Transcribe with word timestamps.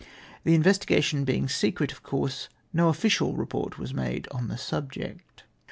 The 0.45 0.55
investigation 0.55 1.25
being 1.25 1.47
secret, 1.47 1.91
of 1.91 2.01
course 2.01 2.49
no 2.73 2.89
official 2.89 3.35
report 3.35 3.77
was 3.77 3.93
made 3.93 4.27
on 4.31 4.47
the 4.47 4.57
subject. 4.57 5.43